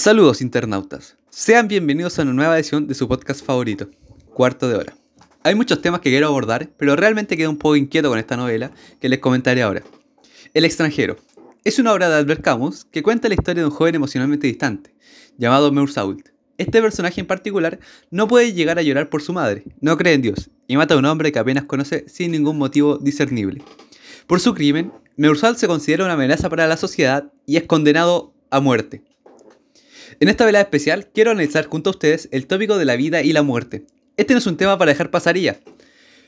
[0.00, 3.90] Saludos internautas, sean bienvenidos a una nueva edición de su podcast favorito,
[4.32, 4.96] Cuarto de Hora.
[5.42, 8.70] Hay muchos temas que quiero abordar, pero realmente quedo un poco inquieto con esta novela
[8.98, 9.82] que les comentaré ahora.
[10.54, 11.18] El extranjero.
[11.64, 14.94] Es una obra de Albert Camus que cuenta la historia de un joven emocionalmente distante,
[15.36, 16.30] llamado Meursault.
[16.56, 17.78] Este personaje en particular
[18.10, 20.96] no puede llegar a llorar por su madre, no cree en Dios, y mata a
[20.96, 23.62] un hombre que apenas conoce sin ningún motivo discernible.
[24.26, 28.60] Por su crimen, Meursault se considera una amenaza para la sociedad y es condenado a
[28.60, 29.02] muerte.
[30.22, 33.32] En esta velada especial quiero analizar junto a ustedes el tópico de la vida y
[33.32, 33.86] la muerte.
[34.18, 35.58] Este no es un tema para dejar pasar y ya.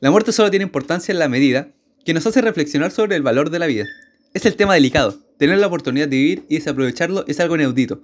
[0.00, 1.68] La muerte solo tiene importancia en la medida
[2.04, 3.86] que nos hace reflexionar sobre el valor de la vida.
[4.34, 5.16] Es el tema delicado.
[5.38, 8.02] Tener la oportunidad de vivir y desaprovecharlo es algo inaudito.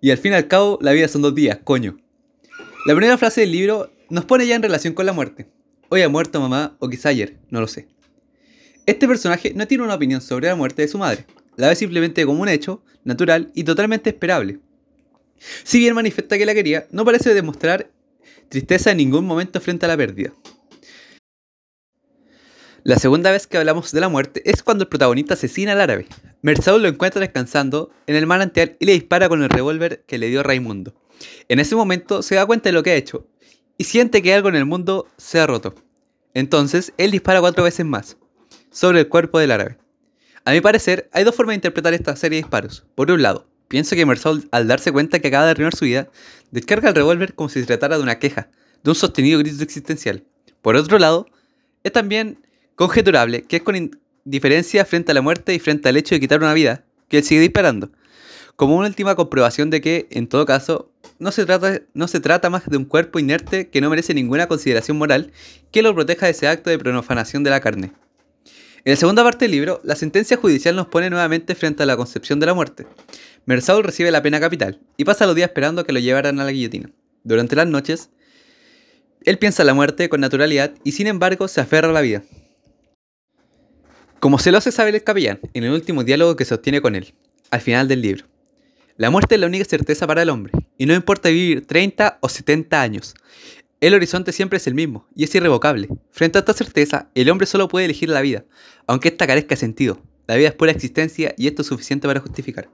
[0.00, 1.96] Y al fin y al cabo, la vida son dos días, coño.
[2.86, 5.48] La primera frase del libro nos pone ya en relación con la muerte.
[5.88, 7.88] Hoy ha muerto mamá, o quizá ayer, no lo sé.
[8.86, 11.26] Este personaje no tiene una opinión sobre la muerte de su madre.
[11.56, 14.60] La ve simplemente como un hecho, natural y totalmente esperable.
[15.38, 17.90] Si bien manifiesta que la quería, no parece demostrar
[18.48, 20.32] tristeza en ningún momento frente a la pérdida.
[22.82, 26.06] La segunda vez que hablamos de la muerte es cuando el protagonista asesina al árabe.
[26.42, 30.28] Mersault lo encuentra descansando en el manantial y le dispara con el revólver que le
[30.28, 30.94] dio Raimundo.
[31.48, 33.26] En ese momento se da cuenta de lo que ha hecho
[33.78, 35.74] y siente que algo en el mundo se ha roto.
[36.34, 38.18] Entonces él dispara cuatro veces más
[38.70, 39.78] sobre el cuerpo del árabe.
[40.44, 42.84] A mi parecer, hay dos formas de interpretar esta serie de disparos.
[42.94, 46.08] Por un lado, Pienso que Mersault, al darse cuenta que acaba de arruinar su vida,
[46.50, 48.48] descarga el revólver como si se tratara de una queja,
[48.82, 50.22] de un sostenido grito existencial.
[50.62, 51.26] Por otro lado,
[51.82, 52.38] es también
[52.76, 56.40] conjeturable que es con indiferencia frente a la muerte y frente al hecho de quitar
[56.40, 57.90] una vida, que él sigue disparando,
[58.56, 62.50] como una última comprobación de que, en todo caso, no se, trata, no se trata
[62.50, 65.32] más de un cuerpo inerte que no merece ninguna consideración moral
[65.70, 67.92] que lo proteja de ese acto de profanación de la carne.
[68.86, 71.96] En la segunda parte del libro, la sentencia judicial nos pone nuevamente frente a la
[71.96, 72.86] concepción de la muerte.
[73.46, 76.52] Mersault recibe la pena capital y pasa los días esperando que lo llevaran a la
[76.52, 76.90] guillotina.
[77.22, 78.10] Durante las noches,
[79.24, 82.24] él piensa en la muerte con naturalidad y sin embargo se aferra a la vida.
[84.20, 87.14] Como se lo hace saber el capellán en el último diálogo que sostiene con él,
[87.50, 88.26] al final del libro.
[88.98, 92.28] La muerte es la única certeza para el hombre, y no importa vivir 30 o
[92.28, 93.14] 70 años.
[93.80, 95.88] El horizonte siempre es el mismo, y es irrevocable.
[96.10, 98.44] Frente a esta certeza, el hombre solo puede elegir la vida,
[98.86, 100.00] aunque ésta carezca de sentido.
[100.26, 102.68] La vida es pura existencia y esto es suficiente para justificar.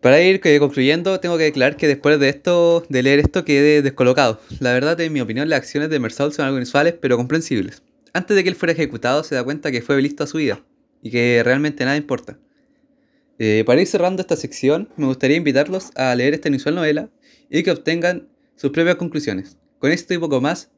[0.00, 4.38] Para ir concluyendo, tengo que declarar que después de esto, de leer esto, quedé descolocado.
[4.60, 7.82] La verdad, en mi opinión, las acciones de Mersault son algo inusuales, pero comprensibles.
[8.12, 10.62] Antes de que él fuera ejecutado, se da cuenta que fue listo a su vida
[11.02, 12.38] y que realmente nada importa.
[13.38, 17.08] Eh, para ir cerrando esta sección, me gustaría invitarlos a leer esta inusual novela
[17.50, 19.56] y que obtengan sus propias conclusiones.
[19.78, 20.70] Con esto y poco más,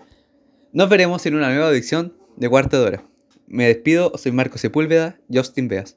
[0.73, 3.05] nos veremos en una nueva edición de Cuarta de Hora.
[3.47, 5.97] Me despido, soy Marco Sepúlveda, Justin Beas.